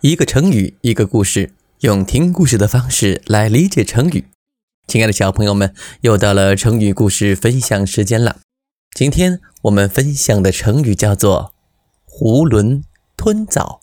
[0.00, 4.28] 一个成语，一个故事，用听故事的方式来理解成语。
[4.86, 8.38] 亲爱的小朋友们，又到了成语故事分享时间了。
[8.94, 11.52] 今天我们分享的成语叫做
[12.06, 12.84] “囫囵
[13.16, 13.80] 吞枣”，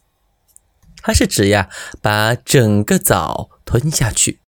[1.03, 1.69] 它是指呀
[2.01, 4.39] 把整个枣吞下去，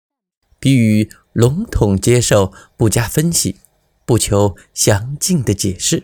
[0.61, 3.57] 比喻笼统接受，不加分析，
[4.05, 6.03] 不求详尽的解释。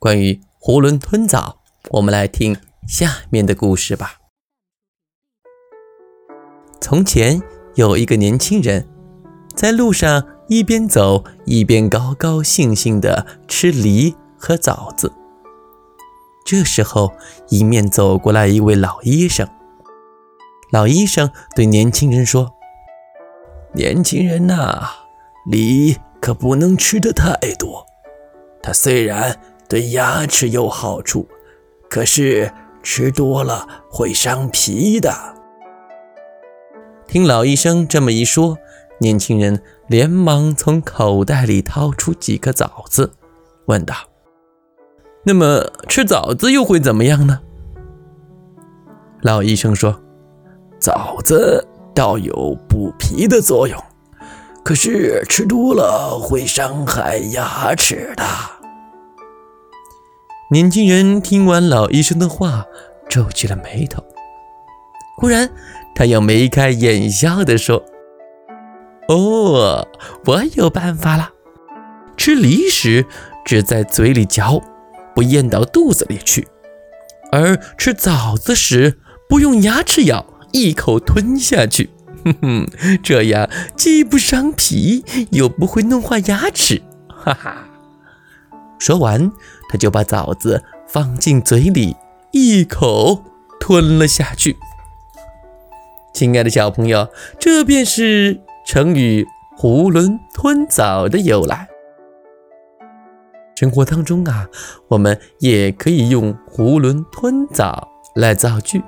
[0.00, 2.56] 关于“囫囵吞枣”，我们来听。
[2.86, 4.14] 下面的故事吧。
[6.80, 7.40] 从前
[7.74, 8.88] 有一个年轻人，
[9.54, 15.12] 在路上一边走一边高高兴兴地吃梨和枣子。
[16.44, 17.12] 这时候，
[17.50, 19.48] 迎面走过来一位老医生。
[20.72, 22.54] 老医生对年轻人说
[23.74, 24.88] ：“年轻人呐，
[25.46, 27.86] 梨可不能吃的太多。
[28.62, 29.38] 它虽然
[29.68, 31.28] 对牙齿有好处，
[31.88, 32.52] 可是……”
[32.82, 35.12] 吃多了会伤脾的。
[37.06, 38.56] 听老医生这么一说，
[38.98, 43.12] 年轻人连忙从口袋里掏出几个枣子，
[43.66, 43.94] 问道
[45.26, 47.40] ：“那么吃枣子又会怎么样呢？”
[49.22, 50.00] 老医生说
[50.78, 53.82] ：“枣子倒有补脾的作用，
[54.64, 58.24] 可是吃多了会伤害牙齿的。”
[60.52, 62.66] 年轻人听完老医生的话，
[63.08, 64.02] 皱起了眉头。
[65.16, 65.48] 忽然，
[65.94, 67.84] 他又眉开眼笑地说
[69.06, 69.86] ：“哦，
[70.26, 71.30] 我有办法了！
[72.16, 73.06] 吃梨时
[73.44, 74.60] 只在嘴里嚼，
[75.14, 76.42] 不咽到肚子里去；
[77.30, 81.90] 而吃枣子时，不用牙齿咬，一口吞下去。
[82.24, 82.66] 哼哼，
[83.04, 86.82] 这样既不伤脾，又不会弄坏牙齿。
[87.08, 87.66] 哈哈！”
[88.80, 89.30] 说完。
[89.68, 91.94] 他就把枣子放进嘴里，
[92.32, 93.22] 一口
[93.60, 94.56] 吞了下去。
[96.12, 99.24] 亲爱的小朋友，这便是成语
[99.56, 101.68] “囫囵吞枣”的由来。
[103.54, 104.48] 生活当中啊，
[104.88, 108.82] 我们也可以用“囫囵吞枣”来造句。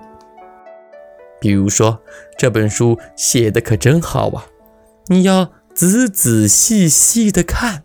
[1.41, 2.00] 比如说，
[2.37, 4.47] 这本书写的可真好啊，
[5.06, 7.84] 你要仔仔细细的看，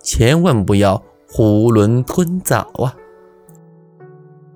[0.00, 1.02] 千万不要。
[1.32, 2.94] 囫囵吞枣啊！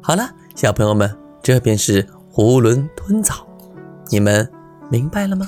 [0.03, 2.03] 好了，小朋友们，这便是
[2.33, 3.47] 囫囵吞枣，
[4.11, 4.51] 你们
[4.91, 5.47] 明白了吗？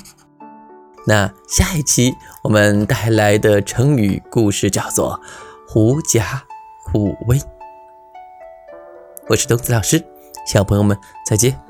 [1.05, 5.21] 那下一期我们带来的成语故事叫做
[5.67, 6.43] “狐假
[6.85, 7.41] 虎威”。
[9.29, 10.05] 我是东子老师，
[10.47, 10.97] 小朋友们
[11.29, 11.66] 再见。